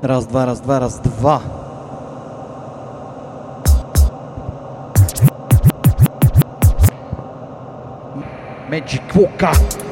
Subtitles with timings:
[0.00, 1.42] Раз, два, раз, два, раз, два.
[8.70, 9.87] Magic Walker.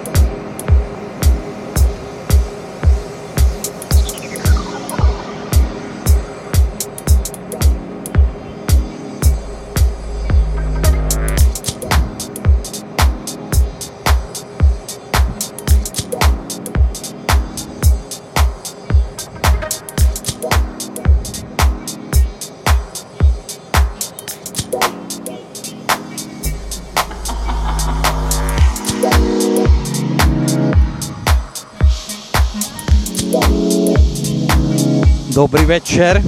[35.47, 36.23] Dobrý večer.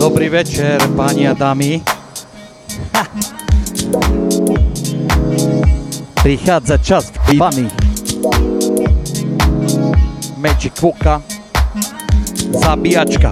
[0.00, 1.82] Dobrý večer, páni a dámy.
[2.94, 3.06] Ha.
[6.22, 7.70] Prichádza čas v výbany.
[10.36, 11.22] Meči kvoka.
[12.50, 13.30] Zabíjačka.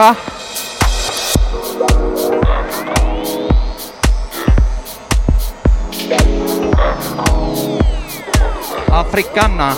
[0.00, 0.16] Rebeka.
[8.88, 9.76] Africana.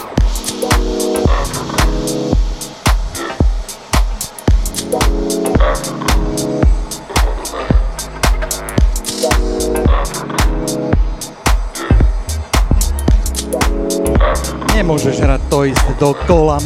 [14.72, 16.62] Nemôžeš hrať to isté dokola.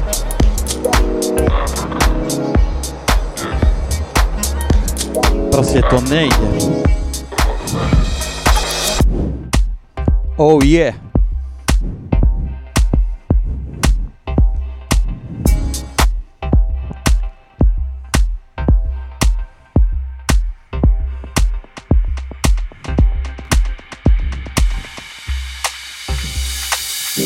[5.56, 6.28] você torneia.
[6.28, 6.82] Né?
[10.36, 10.94] Oh yeah.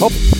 [0.00, 0.40] Hop.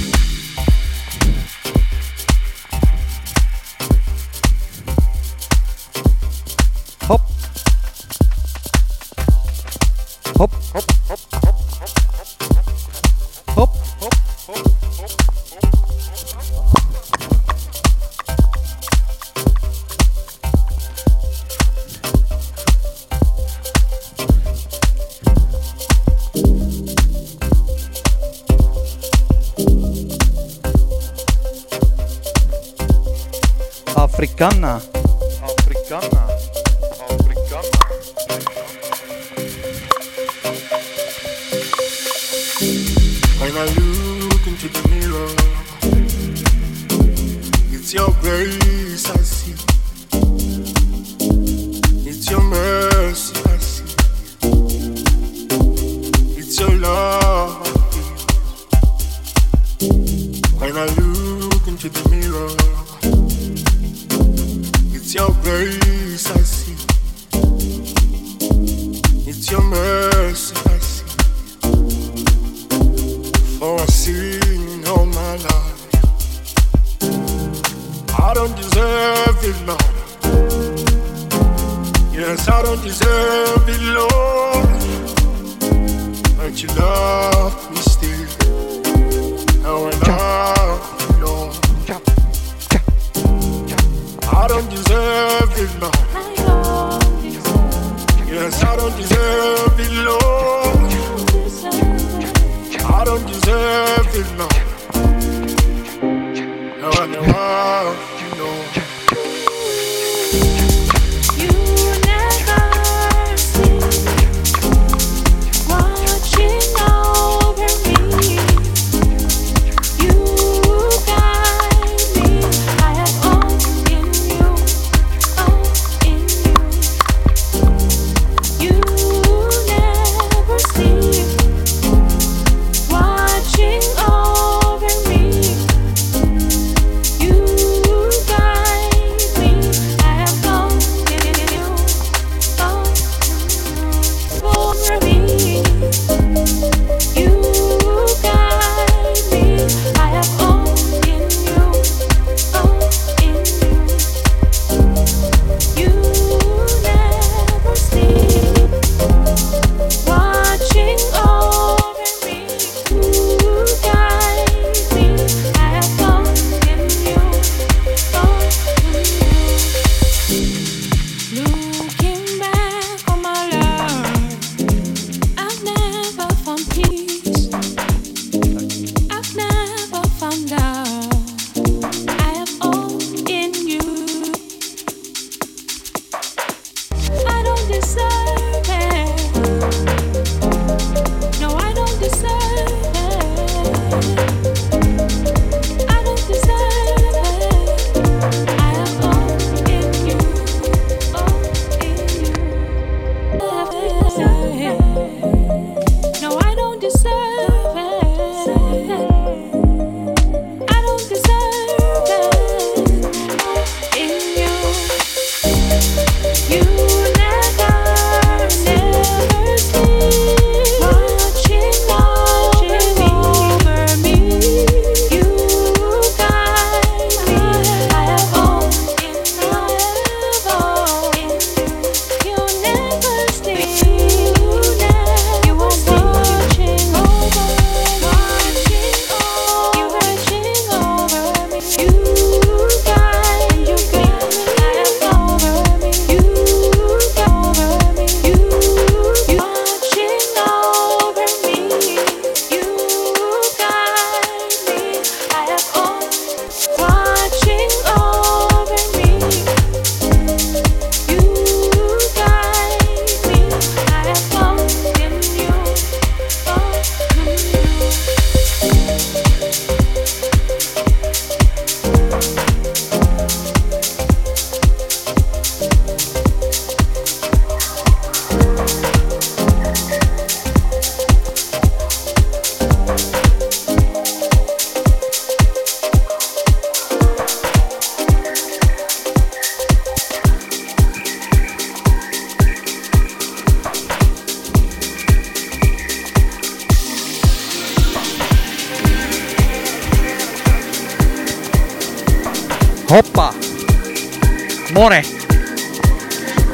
[304.90, 305.02] Hopa.
[305.06, 305.31] More.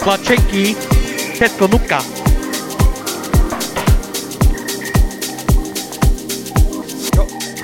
[0.04, 0.76] Tlačenky.
[1.32, 2.04] Všetko nuka.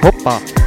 [0.01, 0.62] Hopa.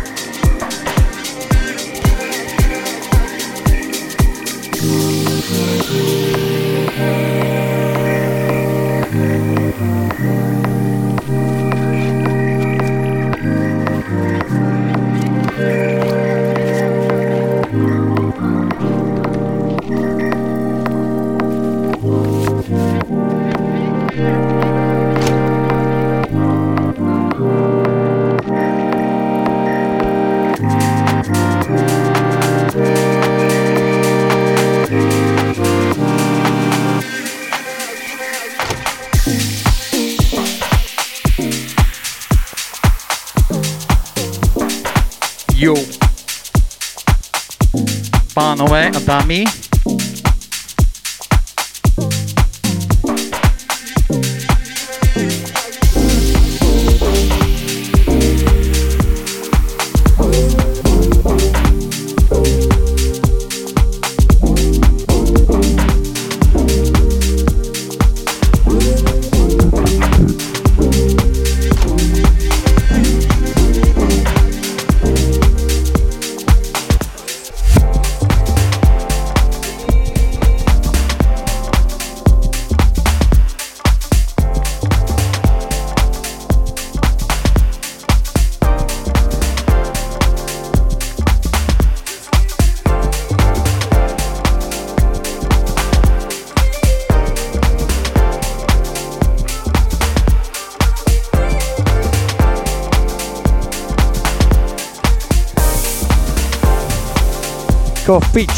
[49.06, 49.65] Tommy.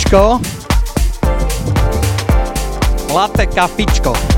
[0.07, 0.39] Kofičko.
[3.13, 4.36] Latte kafičko.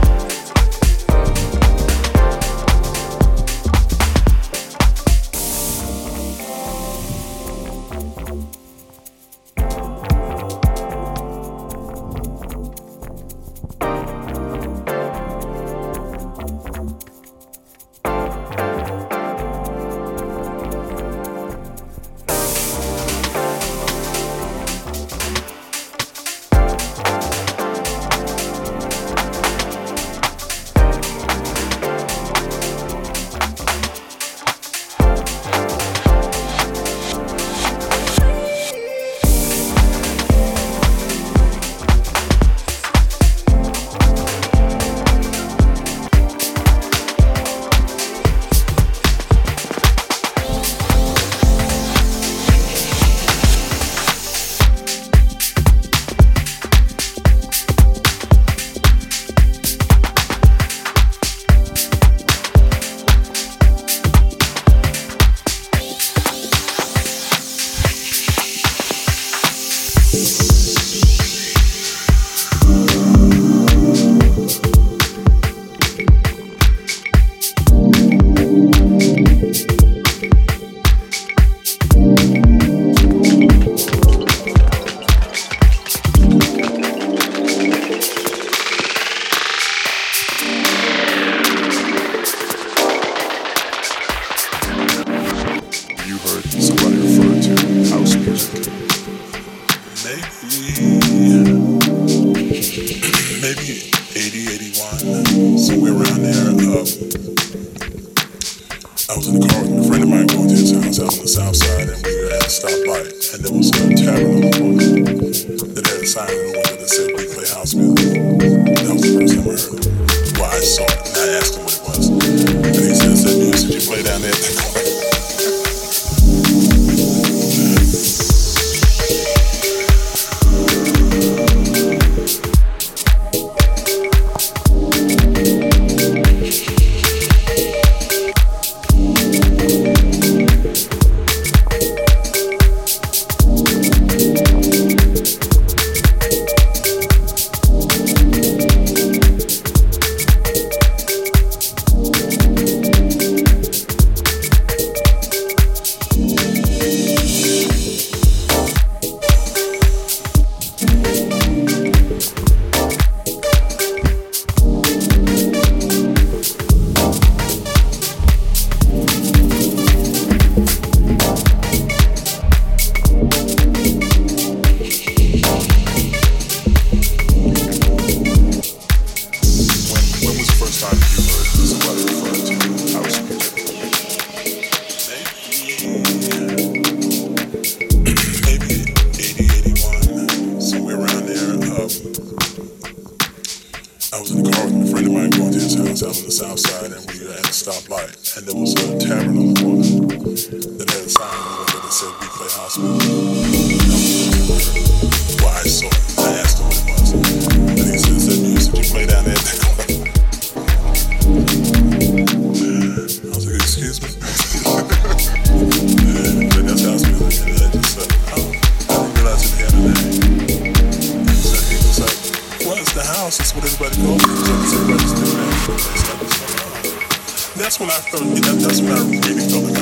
[227.89, 229.78] I heard you, that, that's my I really felt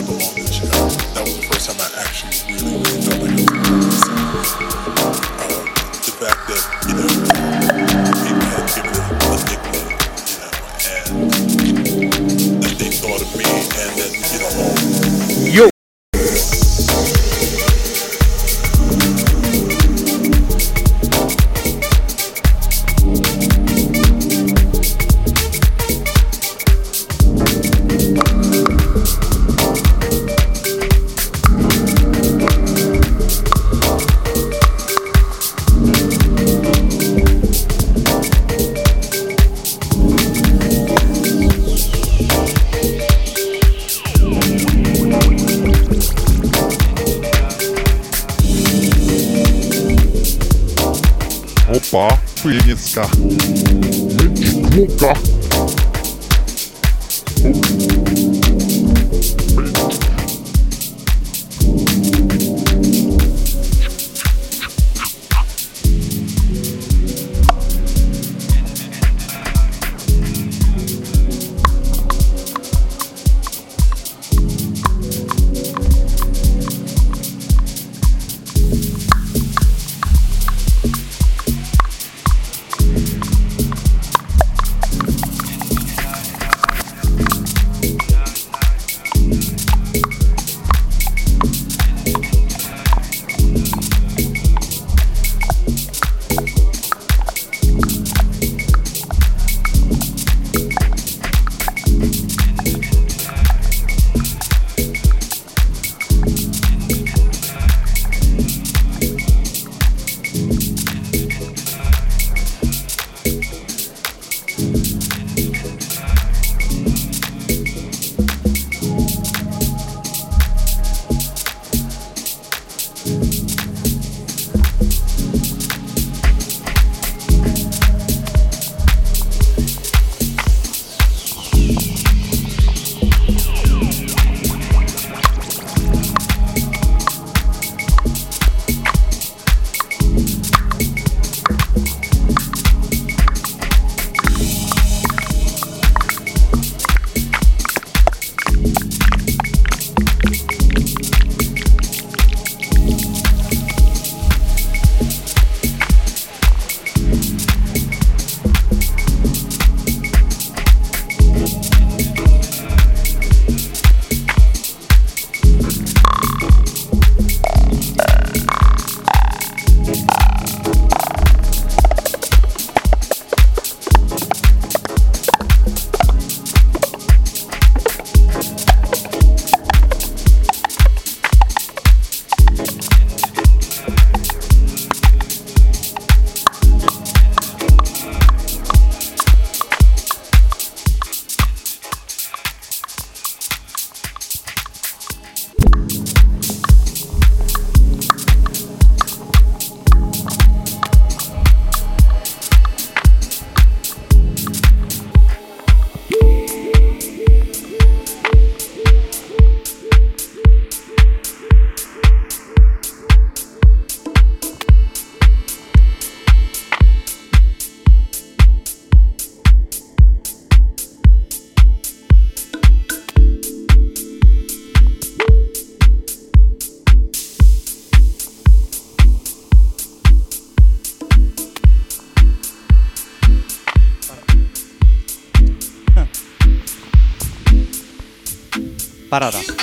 [239.19, 239.56] parada.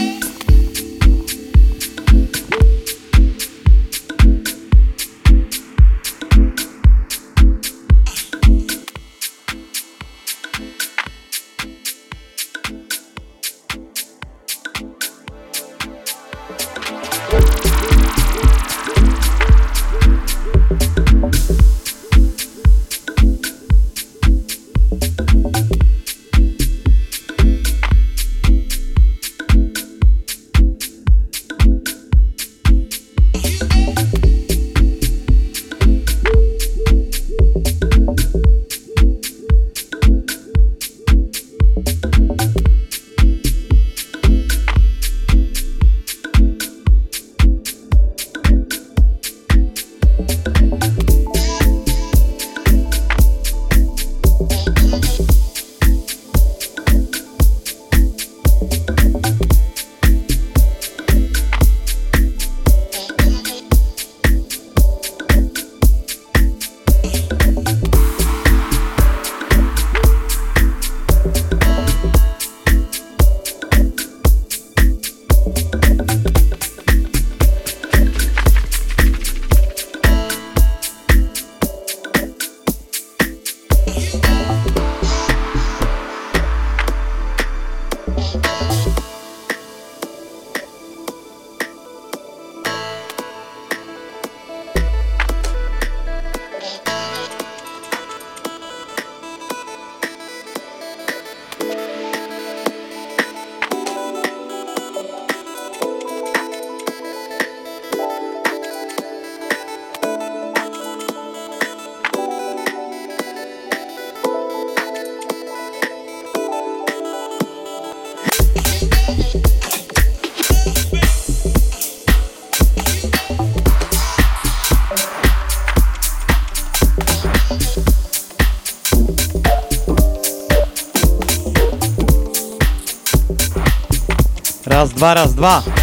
[135.44, 135.73] वाह।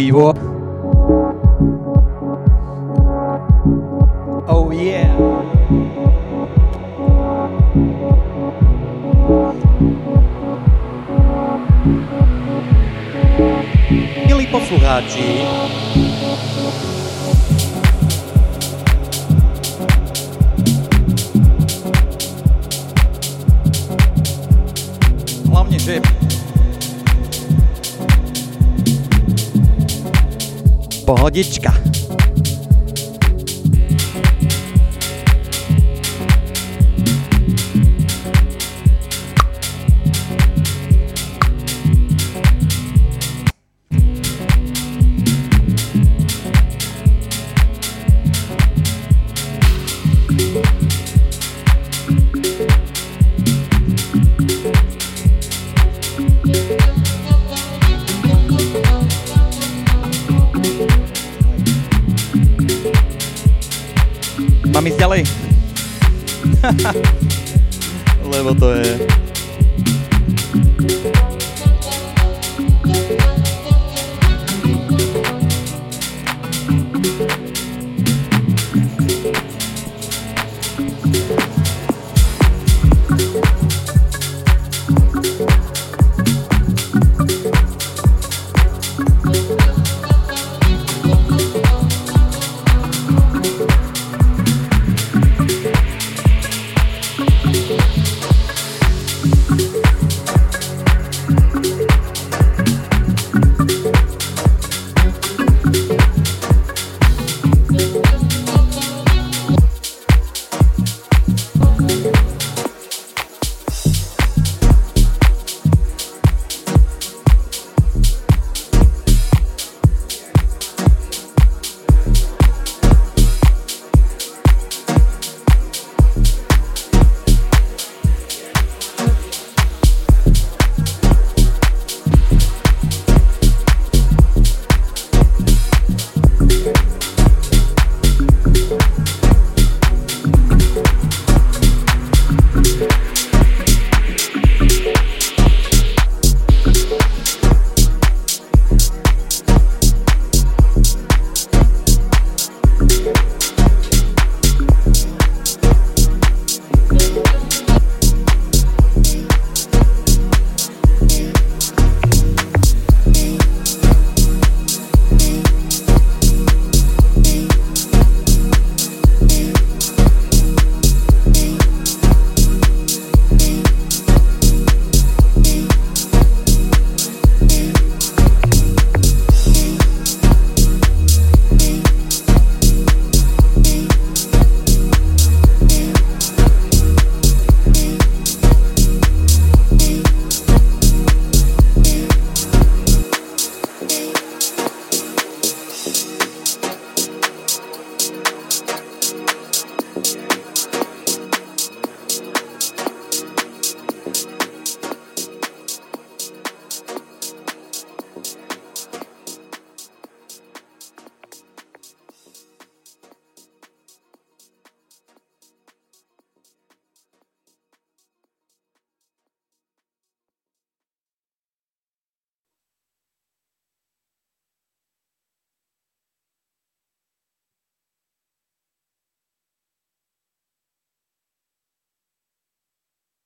[0.00, 0.34] 比波
[68.32, 69.06] Lebo to je